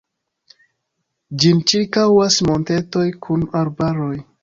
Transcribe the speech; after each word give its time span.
Ĝin 1.45 1.61
ĉirkaŭas 1.73 2.41
montetoj 2.51 3.07
kun 3.27 3.49
arbaroj. 3.65 4.15